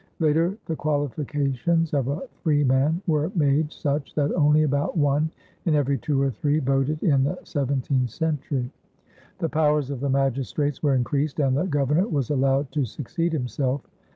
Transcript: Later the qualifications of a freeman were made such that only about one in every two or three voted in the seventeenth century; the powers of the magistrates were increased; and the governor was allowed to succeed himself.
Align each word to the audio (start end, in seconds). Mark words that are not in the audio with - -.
Later 0.17 0.57
the 0.65 0.75
qualifications 0.75 1.93
of 1.93 2.07
a 2.07 2.23
freeman 2.41 3.03
were 3.05 3.31
made 3.35 3.71
such 3.71 4.15
that 4.15 4.33
only 4.33 4.63
about 4.63 4.97
one 4.97 5.29
in 5.67 5.75
every 5.75 5.99
two 5.99 6.19
or 6.19 6.31
three 6.31 6.57
voted 6.57 7.03
in 7.03 7.23
the 7.23 7.37
seventeenth 7.43 8.09
century; 8.09 8.71
the 9.37 9.47
powers 9.49 9.91
of 9.91 9.99
the 9.99 10.09
magistrates 10.09 10.81
were 10.81 10.95
increased; 10.95 11.39
and 11.39 11.55
the 11.55 11.67
governor 11.67 12.07
was 12.07 12.31
allowed 12.31 12.71
to 12.71 12.83
succeed 12.83 13.31
himself. 13.31 13.83